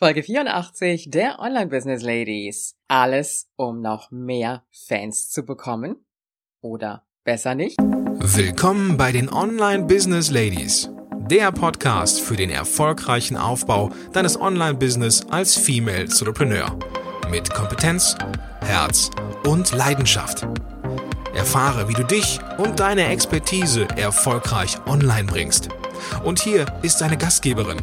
Folge 0.00 0.22
84 0.22 1.10
der 1.10 1.40
Online 1.40 1.66
Business 1.66 2.04
Ladies. 2.04 2.76
Alles, 2.86 3.48
um 3.56 3.80
noch 3.80 4.12
mehr 4.12 4.62
Fans 4.70 5.28
zu 5.28 5.44
bekommen? 5.44 5.96
Oder 6.60 7.04
besser 7.24 7.56
nicht? 7.56 7.80
Willkommen 7.80 8.96
bei 8.96 9.10
den 9.10 9.28
Online 9.28 9.86
Business 9.86 10.30
Ladies. 10.30 10.88
Der 11.28 11.50
Podcast 11.50 12.20
für 12.20 12.36
den 12.36 12.50
erfolgreichen 12.50 13.36
Aufbau 13.36 13.90
deines 14.12 14.40
Online-Business 14.40 15.26
als 15.30 15.56
Female 15.56 16.02
Entrepreneur. 16.02 16.78
Mit 17.28 17.52
Kompetenz, 17.52 18.14
Herz 18.60 19.10
und 19.48 19.72
Leidenschaft. 19.72 20.46
Erfahre, 21.34 21.88
wie 21.88 21.94
du 21.94 22.04
dich 22.04 22.38
und 22.58 22.78
deine 22.78 23.08
Expertise 23.08 23.88
erfolgreich 23.96 24.76
online 24.86 25.26
bringst. 25.26 25.70
Und 26.22 26.38
hier 26.40 26.66
ist 26.82 27.00
deine 27.00 27.16
Gastgeberin, 27.16 27.82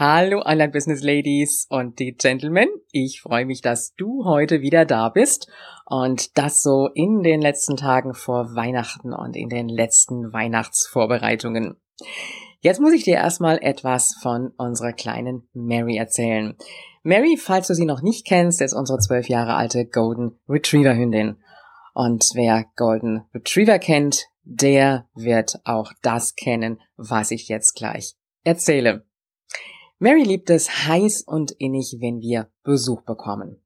Hallo 0.00 0.42
Online 0.44 0.70
Business 0.70 1.02
Ladies 1.02 1.66
und 1.70 1.98
die 1.98 2.14
Gentlemen. 2.14 2.68
Ich 2.92 3.20
freue 3.20 3.44
mich, 3.44 3.62
dass 3.62 3.96
du 3.96 4.24
heute 4.24 4.60
wieder 4.60 4.84
da 4.84 5.08
bist 5.08 5.50
und 5.86 6.38
das 6.38 6.62
so 6.62 6.88
in 6.94 7.24
den 7.24 7.40
letzten 7.40 7.76
Tagen 7.76 8.14
vor 8.14 8.54
Weihnachten 8.54 9.12
und 9.12 9.34
in 9.34 9.48
den 9.48 9.68
letzten 9.68 10.32
Weihnachtsvorbereitungen. 10.32 11.80
Jetzt 12.60 12.80
muss 12.80 12.92
ich 12.92 13.02
dir 13.02 13.16
erstmal 13.16 13.58
etwas 13.60 14.14
von 14.22 14.52
unserer 14.56 14.92
kleinen 14.92 15.48
Mary 15.52 15.96
erzählen. 15.96 16.54
Mary, 17.02 17.36
falls 17.36 17.66
du 17.66 17.74
sie 17.74 17.84
noch 17.84 18.00
nicht 18.00 18.24
kennst, 18.24 18.60
ist 18.60 18.74
unsere 18.74 19.00
zwölf 19.00 19.28
Jahre 19.28 19.56
alte 19.56 19.84
Golden 19.84 20.38
Retriever 20.48 20.94
Hündin. 20.94 21.38
Und 21.92 22.24
wer 22.34 22.66
Golden 22.76 23.24
Retriever 23.34 23.80
kennt, 23.80 24.26
der 24.44 25.08
wird 25.16 25.58
auch 25.64 25.92
das 26.02 26.36
kennen, 26.36 26.80
was 26.96 27.32
ich 27.32 27.48
jetzt 27.48 27.74
gleich 27.74 28.14
erzähle. 28.44 29.04
Mary 29.98 30.22
liebt 30.22 30.48
es 30.50 30.86
heiß 30.86 31.22
und 31.22 31.50
innig, 31.52 31.96
wenn 32.00 32.20
wir 32.20 32.48
Besuch 32.62 33.02
bekommen. 33.02 33.60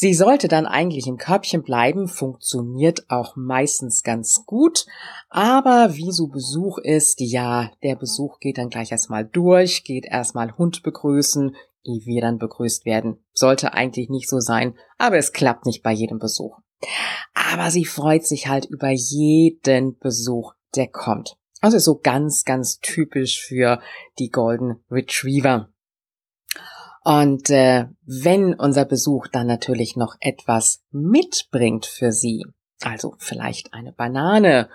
Sie 0.00 0.14
sollte 0.14 0.46
dann 0.46 0.66
eigentlich 0.66 1.08
im 1.08 1.16
Körbchen 1.16 1.64
bleiben, 1.64 2.06
funktioniert 2.06 3.10
auch 3.10 3.34
meistens 3.34 4.04
ganz 4.04 4.44
gut, 4.46 4.86
aber 5.28 5.96
wie 5.96 6.12
so 6.12 6.28
Besuch 6.28 6.78
ist, 6.78 7.20
ja, 7.20 7.72
der 7.82 7.96
Besuch 7.96 8.38
geht 8.38 8.58
dann 8.58 8.68
gleich 8.68 8.92
erstmal 8.92 9.24
durch, 9.24 9.82
geht 9.82 10.06
erstmal 10.06 10.56
Hund 10.56 10.84
begrüßen, 10.84 11.56
ehe 11.82 12.04
wir 12.04 12.20
dann 12.20 12.38
begrüßt 12.38 12.84
werden. 12.84 13.18
Sollte 13.32 13.72
eigentlich 13.72 14.08
nicht 14.08 14.28
so 14.28 14.38
sein, 14.38 14.74
aber 14.98 15.16
es 15.16 15.32
klappt 15.32 15.66
nicht 15.66 15.82
bei 15.82 15.92
jedem 15.92 16.20
Besuch. 16.20 16.58
Aber 17.34 17.72
sie 17.72 17.84
freut 17.84 18.24
sich 18.24 18.46
halt 18.46 18.66
über 18.66 18.90
jeden 18.90 19.98
Besuch, 19.98 20.52
der 20.76 20.86
kommt. 20.86 21.36
Also 21.60 21.78
so 21.78 21.98
ganz, 21.98 22.44
ganz 22.44 22.78
typisch 22.80 23.42
für 23.42 23.80
die 24.18 24.30
Golden 24.30 24.84
Retriever. 24.90 25.68
Und 27.04 27.50
äh, 27.50 27.86
wenn 28.04 28.54
unser 28.54 28.84
Besuch 28.84 29.28
dann 29.28 29.46
natürlich 29.46 29.96
noch 29.96 30.16
etwas 30.20 30.82
mitbringt 30.90 31.86
für 31.86 32.12
Sie, 32.12 32.44
also 32.82 33.14
vielleicht 33.18 33.72
eine 33.72 33.92
Banane 33.92 34.68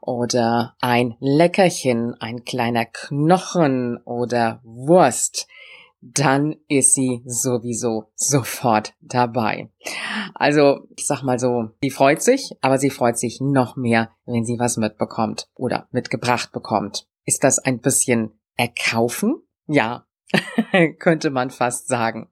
oder 0.00 0.76
ein 0.80 1.16
Leckerchen, 1.18 2.14
ein 2.20 2.44
kleiner 2.44 2.84
Knochen 2.84 3.98
oder 4.04 4.60
Wurst, 4.64 5.48
dann 6.00 6.56
ist 6.68 6.94
sie 6.94 7.22
sowieso 7.24 8.10
sofort 8.14 8.94
dabei. 9.00 9.70
Also, 10.34 10.86
ich 10.96 11.06
sag 11.06 11.22
mal 11.22 11.38
so, 11.38 11.70
sie 11.82 11.90
freut 11.90 12.22
sich, 12.22 12.52
aber 12.60 12.78
sie 12.78 12.90
freut 12.90 13.18
sich 13.18 13.40
noch 13.40 13.76
mehr, 13.76 14.10
wenn 14.24 14.44
sie 14.44 14.58
was 14.58 14.76
mitbekommt 14.76 15.48
oder 15.54 15.88
mitgebracht 15.90 16.52
bekommt. 16.52 17.06
Ist 17.24 17.44
das 17.44 17.58
ein 17.58 17.80
bisschen 17.80 18.38
erkaufen? 18.56 19.42
Ja, 19.66 20.06
könnte 20.98 21.30
man 21.30 21.50
fast 21.50 21.88
sagen. 21.88 22.28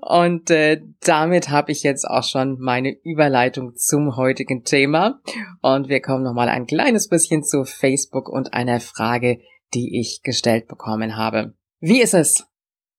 Und 0.00 0.50
äh, 0.50 0.82
damit 1.00 1.48
habe 1.48 1.72
ich 1.72 1.82
jetzt 1.82 2.04
auch 2.04 2.24
schon 2.24 2.58
meine 2.60 2.90
Überleitung 2.90 3.74
zum 3.76 4.16
heutigen 4.16 4.64
Thema. 4.64 5.20
Und 5.60 5.88
wir 5.88 6.00
kommen 6.00 6.24
nochmal 6.24 6.48
ein 6.48 6.66
kleines 6.66 7.08
bisschen 7.08 7.42
zu 7.42 7.64
Facebook 7.64 8.28
und 8.28 8.54
einer 8.54 8.80
Frage, 8.80 9.40
die 9.74 9.98
ich 10.00 10.22
gestellt 10.22 10.68
bekommen 10.68 11.16
habe. 11.16 11.54
Wie 11.80 12.00
ist 12.00 12.14
es 12.14 12.46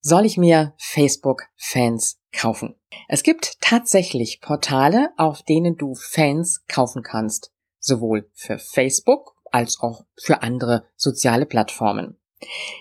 soll 0.04 0.26
ich 0.26 0.38
mir 0.38 0.74
Facebook-Fans 0.78 2.20
kaufen? 2.32 2.76
Es 3.08 3.24
gibt 3.24 3.60
tatsächlich 3.62 4.42
Portale, 4.42 5.10
auf 5.18 5.42
denen 5.42 5.78
du 5.78 5.96
Fans 5.96 6.64
kaufen 6.68 7.02
kannst, 7.02 7.52
sowohl 7.80 8.30
für 8.34 8.60
Facebook 8.60 9.36
als 9.52 9.80
auch 9.80 10.04
für 10.22 10.44
andere 10.44 10.86
soziale 10.96 11.46
Plattformen. 11.46 12.20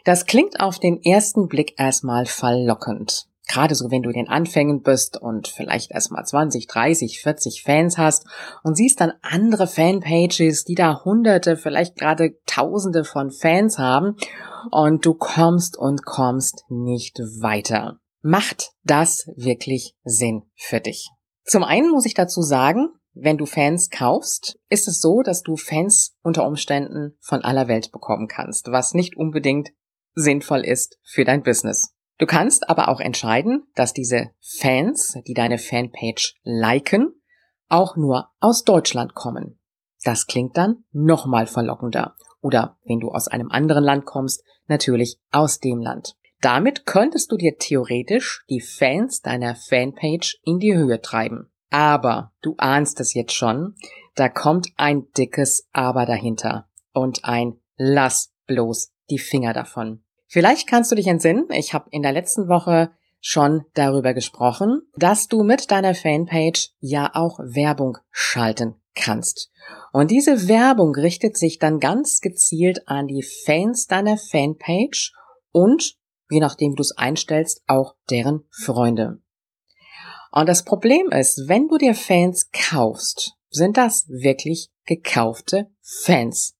Das 0.04 0.26
klingt 0.26 0.60
auf 0.60 0.80
den 0.80 1.00
ersten 1.02 1.48
Blick 1.48 1.74
erstmal 1.78 2.26
verlockend. 2.26 3.28
Gerade 3.48 3.74
so, 3.74 3.90
wenn 3.90 4.02
du 4.02 4.10
in 4.10 4.16
den 4.16 4.28
Anfängen 4.28 4.82
bist 4.82 5.20
und 5.20 5.48
vielleicht 5.48 5.90
erstmal 5.90 6.24
20, 6.24 6.66
30, 6.68 7.20
40 7.20 7.62
Fans 7.64 7.98
hast 7.98 8.26
und 8.62 8.76
siehst 8.76 9.00
dann 9.00 9.12
andere 9.20 9.66
Fanpages, 9.66 10.64
die 10.64 10.74
da 10.74 11.04
hunderte, 11.04 11.56
vielleicht 11.56 11.96
gerade 11.96 12.38
tausende 12.46 13.04
von 13.04 13.30
Fans 13.30 13.78
haben 13.78 14.16
und 14.70 15.04
du 15.04 15.14
kommst 15.14 15.76
und 15.76 16.04
kommst 16.04 16.64
nicht 16.68 17.18
weiter. 17.18 17.98
Macht 18.22 18.70
das 18.84 19.26
wirklich 19.36 19.96
Sinn 20.04 20.44
für 20.54 20.80
dich? 20.80 21.10
Zum 21.44 21.64
einen 21.64 21.90
muss 21.90 22.06
ich 22.06 22.14
dazu 22.14 22.42
sagen, 22.42 22.88
wenn 23.14 23.36
du 23.36 23.44
Fans 23.44 23.90
kaufst, 23.90 24.58
ist 24.68 24.88
es 24.88 25.00
so, 25.00 25.22
dass 25.22 25.42
du 25.42 25.56
Fans 25.56 26.16
unter 26.22 26.46
Umständen 26.46 27.16
von 27.20 27.42
aller 27.42 27.68
Welt 27.68 27.92
bekommen 27.92 28.28
kannst, 28.28 28.70
was 28.70 28.94
nicht 28.94 29.16
unbedingt 29.16 29.70
sinnvoll 30.14 30.64
ist 30.64 30.98
für 31.02 31.24
dein 31.24 31.42
Business. 31.42 31.94
Du 32.18 32.26
kannst 32.26 32.68
aber 32.68 32.88
auch 32.88 33.00
entscheiden, 33.00 33.64
dass 33.74 33.92
diese 33.92 34.30
Fans, 34.40 35.18
die 35.26 35.34
deine 35.34 35.58
Fanpage 35.58 36.36
liken, 36.44 37.14
auch 37.68 37.96
nur 37.96 38.30
aus 38.38 38.64
Deutschland 38.64 39.14
kommen. 39.14 39.58
Das 40.04 40.26
klingt 40.26 40.56
dann 40.56 40.84
nochmal 40.92 41.46
verlockender. 41.46 42.14
Oder 42.40 42.76
wenn 42.84 43.00
du 43.00 43.10
aus 43.10 43.28
einem 43.28 43.50
anderen 43.50 43.84
Land 43.84 44.04
kommst, 44.04 44.44
natürlich 44.66 45.18
aus 45.30 45.60
dem 45.60 45.80
Land. 45.80 46.16
Damit 46.40 46.86
könntest 46.86 47.30
du 47.30 47.36
dir 47.36 47.56
theoretisch 47.56 48.44
die 48.50 48.60
Fans 48.60 49.22
deiner 49.22 49.54
Fanpage 49.54 50.40
in 50.44 50.58
die 50.58 50.74
Höhe 50.74 51.00
treiben. 51.00 51.52
Aber 51.70 52.32
du 52.42 52.54
ahnst 52.58 53.00
es 53.00 53.14
jetzt 53.14 53.32
schon, 53.32 53.76
da 54.14 54.28
kommt 54.28 54.68
ein 54.76 55.06
dickes 55.16 55.68
Aber 55.72 56.04
dahinter 56.04 56.68
und 56.92 57.24
ein 57.24 57.58
Lass 57.76 58.34
bloß 58.46 58.92
die 59.08 59.18
Finger 59.18 59.52
davon. 59.52 60.01
Vielleicht 60.32 60.66
kannst 60.66 60.90
du 60.90 60.94
dich 60.94 61.08
entsinnen, 61.08 61.46
ich 61.50 61.74
habe 61.74 61.90
in 61.90 62.00
der 62.00 62.12
letzten 62.12 62.48
Woche 62.48 62.90
schon 63.20 63.66
darüber 63.74 64.14
gesprochen, 64.14 64.80
dass 64.96 65.28
du 65.28 65.42
mit 65.42 65.70
deiner 65.70 65.94
Fanpage 65.94 66.70
ja 66.80 67.10
auch 67.12 67.38
Werbung 67.38 67.98
schalten 68.10 68.76
kannst. 68.94 69.50
Und 69.92 70.10
diese 70.10 70.48
Werbung 70.48 70.94
richtet 70.94 71.36
sich 71.36 71.58
dann 71.58 71.80
ganz 71.80 72.22
gezielt 72.22 72.88
an 72.88 73.08
die 73.08 73.22
Fans 73.22 73.88
deiner 73.88 74.16
Fanpage 74.16 75.12
und, 75.50 75.98
je 76.30 76.40
nachdem 76.40 76.76
du 76.76 76.80
es 76.80 76.96
einstellst, 76.96 77.60
auch 77.66 77.94
deren 78.08 78.46
Freunde. 78.48 79.20
Und 80.30 80.48
das 80.48 80.64
Problem 80.64 81.10
ist, 81.10 81.46
wenn 81.46 81.68
du 81.68 81.76
dir 81.76 81.94
Fans 81.94 82.48
kaufst, 82.52 83.34
sind 83.50 83.76
das 83.76 84.08
wirklich 84.08 84.70
gekaufte 84.86 85.68
Fans. 85.82 86.56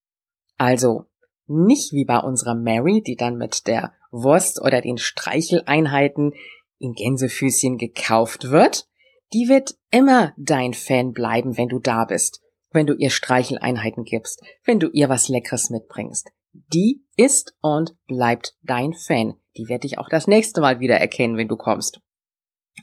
Also 0.59 1.07
nicht 1.47 1.93
wie 1.93 2.05
bei 2.05 2.19
unserer 2.19 2.55
Mary, 2.55 3.03
die 3.03 3.17
dann 3.17 3.37
mit 3.37 3.67
der 3.67 3.93
Wurst 4.11 4.61
oder 4.61 4.81
den 4.81 4.99
Streicheleinheiten 4.99 6.35
in 6.79 6.93
Gänsefüßchen 6.93 7.79
gekauft 7.79 8.51
wird. 8.51 8.87
Die 9.33 9.49
wird 9.49 9.77
immer 9.91 10.35
dein 10.37 10.75
Fan 10.75 11.13
bleiben, 11.13 11.57
wenn 11.57 11.69
du 11.69 11.79
da 11.79 12.05
bist, 12.05 12.43
wenn 12.71 12.87
du 12.87 12.95
ihr 12.95 13.11
Streicheleinheiten 13.11 14.05
gibst, 14.05 14.43
wenn 14.65 14.79
du 14.79 14.89
ihr 14.89 15.09
was 15.09 15.29
Leckeres 15.29 15.71
mitbringst. 15.71 16.31
Die 16.53 17.03
ist 17.17 17.57
und 17.63 17.97
bleibt 18.07 18.57
dein 18.63 18.93
Fan. 18.93 19.35
Die 19.57 19.69
wird 19.69 19.85
dich 19.85 19.99
auch 19.99 20.09
das 20.09 20.27
nächste 20.27 20.61
Mal 20.61 20.81
wieder 20.81 20.97
erkennen, 20.97 21.37
wenn 21.37 21.49
du 21.49 21.57
kommst. 21.57 22.01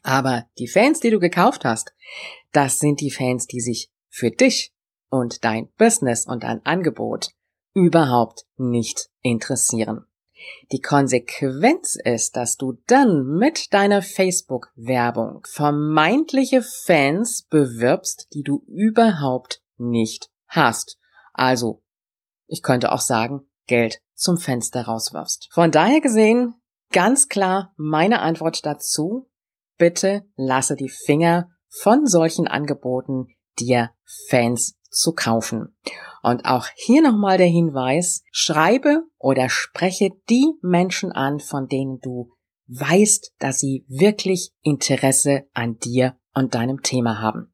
Aber 0.04 0.48
die 0.58 0.68
Fans, 0.68 1.00
die 1.00 1.10
du 1.10 1.20
gekauft 1.20 1.66
hast, 1.66 1.94
das 2.52 2.80
sind 2.80 3.02
die 3.02 3.12
Fans, 3.12 3.48
die 3.48 3.60
sich 3.60 3.92
für 4.10 4.32
dich 4.32 4.74
und 5.10 5.44
dein 5.44 5.72
Business 5.78 6.26
und 6.26 6.44
dein 6.44 6.66
Angebot 6.66 7.32
überhaupt 7.74 8.46
nicht 8.58 9.10
interessieren. 9.22 10.06
Die 10.72 10.82
Konsequenz 10.82 11.98
ist, 12.02 12.36
dass 12.36 12.56
du 12.58 12.78
dann 12.88 13.26
mit 13.38 13.74
deiner 13.74 14.02
Facebook-Werbung 14.02 15.46
vermeintliche 15.50 16.62
Fans 16.62 17.44
bewirbst, 17.44 18.28
die 18.34 18.44
du 18.44 18.64
überhaupt 18.68 19.62
nicht 19.78 20.30
hast. 20.48 20.98
Also, 21.34 21.84
ich 22.48 22.64
könnte 22.64 22.92
auch 22.92 23.02
sagen, 23.02 23.50
Geld 23.68 24.02
zum 24.14 24.38
Fenster 24.38 24.84
rauswirfst. 24.84 25.50
Von 25.52 25.72
daher 25.72 26.02
gesehen, 26.02 26.56
ganz 26.92 27.28
klar 27.28 27.74
meine 27.78 28.22
Antwort 28.22 28.66
dazu, 28.66 29.30
bitte 29.78 30.26
lasse 30.36 30.76
die 30.76 30.90
Finger 30.90 31.50
von 31.70 32.08
solchen 32.08 32.48
Angeboten, 32.48 33.28
dir 33.60 33.92
Fans 34.30 34.78
zu 34.90 35.14
kaufen. 35.14 35.76
Und 36.22 36.46
auch 36.46 36.68
hier 36.76 37.02
nochmal 37.02 37.38
der 37.38 37.48
Hinweis, 37.48 38.24
schreibe 38.32 39.04
oder 39.18 39.50
spreche 39.50 40.12
die 40.30 40.54
Menschen 40.62 41.12
an, 41.12 41.40
von 41.40 41.68
denen 41.68 42.00
du 42.00 42.32
weißt, 42.68 43.34
dass 43.40 43.60
sie 43.60 43.86
wirklich 43.88 44.52
Interesse 44.62 45.46
an 45.54 45.78
dir 45.78 46.18
und 46.34 46.56
deinem 46.56 46.82
Thema 46.82 47.22
haben. 47.22 47.54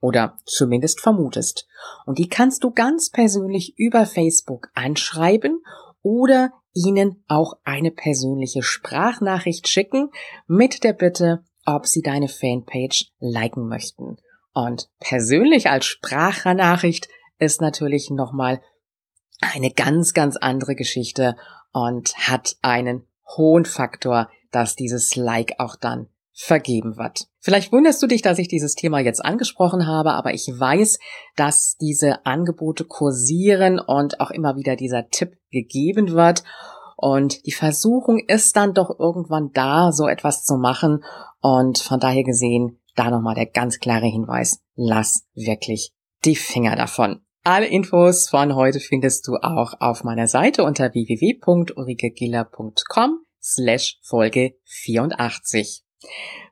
Oder 0.00 0.38
zumindest 0.44 1.00
vermutest. 1.00 1.66
Und 2.04 2.18
die 2.18 2.28
kannst 2.28 2.64
du 2.64 2.70
ganz 2.70 3.10
persönlich 3.10 3.74
über 3.78 4.06
Facebook 4.06 4.68
anschreiben 4.74 5.62
oder 6.02 6.52
ihnen 6.74 7.24
auch 7.26 7.54
eine 7.64 7.90
persönliche 7.90 8.62
Sprachnachricht 8.62 9.68
schicken 9.68 10.10
mit 10.46 10.84
der 10.84 10.92
Bitte, 10.92 11.44
ob 11.64 11.86
sie 11.86 12.02
deine 12.02 12.28
Fanpage 12.28 13.10
liken 13.18 13.68
möchten. 13.68 14.16
Und 14.56 14.88
persönlich 15.00 15.68
als 15.68 15.84
Sprachnachricht 15.84 17.08
ist 17.38 17.60
natürlich 17.60 18.08
nochmal 18.10 18.62
eine 19.42 19.70
ganz, 19.70 20.14
ganz 20.14 20.38
andere 20.38 20.74
Geschichte 20.74 21.36
und 21.74 22.16
hat 22.16 22.56
einen 22.62 23.06
hohen 23.36 23.66
Faktor, 23.66 24.30
dass 24.52 24.74
dieses 24.74 25.14
Like 25.14 25.56
auch 25.58 25.76
dann 25.76 26.08
vergeben 26.32 26.96
wird. 26.96 27.28
Vielleicht 27.38 27.70
wunderst 27.70 28.02
du 28.02 28.06
dich, 28.06 28.22
dass 28.22 28.38
ich 28.38 28.48
dieses 28.48 28.74
Thema 28.74 28.98
jetzt 28.98 29.22
angesprochen 29.22 29.86
habe, 29.86 30.12
aber 30.12 30.32
ich 30.32 30.46
weiß, 30.46 31.00
dass 31.36 31.76
diese 31.76 32.24
Angebote 32.24 32.86
kursieren 32.86 33.78
und 33.78 34.20
auch 34.20 34.30
immer 34.30 34.56
wieder 34.56 34.74
dieser 34.74 35.10
Tipp 35.10 35.36
gegeben 35.50 36.12
wird. 36.12 36.44
Und 36.96 37.44
die 37.44 37.52
Versuchung 37.52 38.20
ist 38.26 38.56
dann 38.56 38.72
doch 38.72 38.98
irgendwann 38.98 39.50
da, 39.52 39.92
so 39.92 40.08
etwas 40.08 40.44
zu 40.44 40.56
machen. 40.56 41.04
Und 41.42 41.76
von 41.76 42.00
daher 42.00 42.24
gesehen 42.24 42.80
da 42.96 43.10
nochmal 43.10 43.36
der 43.36 43.46
ganz 43.46 43.78
klare 43.78 44.06
Hinweis, 44.06 44.60
lass 44.74 45.24
wirklich 45.34 45.92
die 46.24 46.36
Finger 46.36 46.76
davon. 46.76 47.20
Alle 47.44 47.66
Infos 47.66 48.28
von 48.28 48.56
heute 48.56 48.80
findest 48.80 49.28
du 49.28 49.36
auch 49.36 49.74
auf 49.78 50.02
meiner 50.02 50.26
Seite 50.26 50.64
unter 50.64 50.92
www.ulrikegiller.com 50.92 53.20
slash 53.40 54.00
Folge 54.02 54.56
84. 54.64 55.84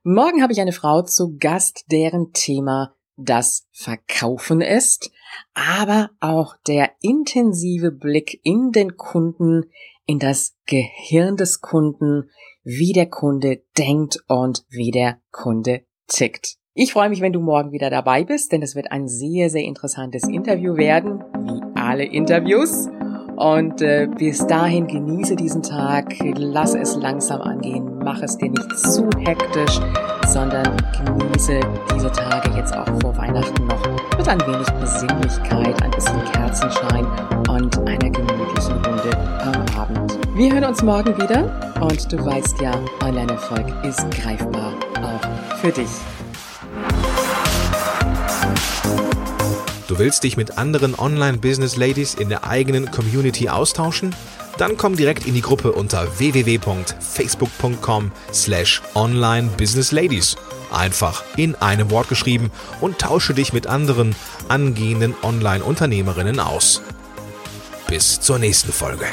Morgen 0.04 0.42
habe 0.42 0.52
ich 0.52 0.60
eine 0.60 0.70
Frau 0.70 1.02
zu 1.02 1.36
Gast, 1.36 1.86
deren 1.90 2.30
Thema 2.32 2.94
das 3.16 3.66
Verkaufen 3.72 4.60
ist, 4.60 5.10
aber 5.54 6.10
auch 6.20 6.54
der 6.66 6.92
intensive 7.00 7.90
Blick 7.90 8.38
in 8.44 8.70
den 8.70 8.96
Kunden, 8.96 9.64
in 10.06 10.18
das 10.18 10.56
Gehirn 10.66 11.36
des 11.36 11.60
Kunden, 11.60 12.30
wie 12.62 12.92
der 12.92 13.10
Kunde 13.10 13.62
denkt 13.76 14.18
und 14.28 14.64
wie 14.68 14.90
der 14.90 15.20
Kunde 15.30 15.84
tickt. 16.06 16.56
Ich 16.74 16.92
freue 16.92 17.08
mich, 17.08 17.20
wenn 17.20 17.32
du 17.32 17.40
morgen 17.40 17.70
wieder 17.70 17.88
dabei 17.88 18.24
bist, 18.24 18.50
denn 18.50 18.62
es 18.62 18.74
wird 18.74 18.90
ein 18.90 19.06
sehr, 19.06 19.48
sehr 19.48 19.62
interessantes 19.62 20.24
Interview 20.24 20.76
werden, 20.76 21.22
wie 21.44 21.62
alle 21.80 22.04
Interviews. 22.04 22.88
Und 23.36 23.82
äh, 23.82 24.08
bis 24.16 24.46
dahin 24.46 24.86
genieße 24.86 25.36
diesen 25.36 25.62
Tag, 25.62 26.14
lass 26.36 26.74
es 26.74 26.96
langsam 26.96 27.40
angehen, 27.40 27.98
mach 28.02 28.22
es 28.22 28.38
dir 28.38 28.50
nicht 28.50 28.78
zu 28.78 29.08
hektisch, 29.18 29.80
sondern 30.28 30.76
genieße 31.04 31.60
diese 31.94 32.12
Tage 32.12 32.56
jetzt 32.56 32.76
auch 32.76 32.86
vor 33.00 33.16
Weihnachten 33.16 33.66
noch 33.66 33.84
mit 34.16 34.28
ein 34.28 34.40
wenig 34.40 34.68
Besinnlichkeit, 34.80 35.82
ein 35.82 35.90
bisschen 35.90 36.24
Kerzenschein 36.32 37.06
und 37.48 37.76
einer 37.78 38.10
gemütlichen 38.10 38.74
Runde 38.84 39.16
am 39.40 39.80
Abend. 39.80 40.18
Wir 40.36 40.52
hören 40.52 40.64
uns 40.64 40.82
morgen 40.82 41.16
wieder 41.16 41.76
und 41.80 42.12
du 42.12 42.24
weißt 42.24 42.60
ja, 42.60 42.72
Online-Erfolg 43.02 43.66
ist 43.84 44.08
greifbar, 44.12 44.72
für 45.64 45.72
dich. 45.72 45.88
Du 49.88 49.98
willst 49.98 50.24
dich 50.24 50.36
mit 50.36 50.58
anderen 50.58 50.94
Online-Business-Ladies 50.94 52.14
in 52.14 52.28
der 52.28 52.44
eigenen 52.44 52.90
Community 52.90 53.48
austauschen? 53.48 54.14
Dann 54.58 54.76
komm 54.76 54.94
direkt 54.96 55.26
in 55.26 55.32
die 55.34 55.40
Gruppe 55.40 55.72
unter 55.72 56.18
www.facebook.com 56.18 58.12
slash 58.32 58.82
online-business-ladies. 58.94 60.36
Einfach 60.70 61.24
in 61.36 61.54
einem 61.56 61.90
Wort 61.90 62.08
geschrieben 62.08 62.50
und 62.82 62.98
tausche 62.98 63.32
dich 63.32 63.54
mit 63.54 63.66
anderen 63.66 64.14
angehenden 64.48 65.14
Online-Unternehmerinnen 65.22 66.40
aus. 66.40 66.82
Bis 67.86 68.20
zur 68.20 68.38
nächsten 68.38 68.72
Folge. 68.72 69.06